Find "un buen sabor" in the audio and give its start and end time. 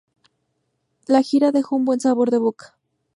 1.75-2.31